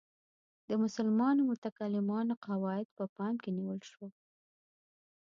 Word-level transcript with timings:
د 0.69 0.71
مسلمانو 0.83 1.41
متکلمانو 1.51 2.33
قواعد 2.45 2.87
په 2.97 3.03
پام 3.15 3.33
کې 3.43 3.49
نیول 3.57 3.79
شو. 3.91 4.05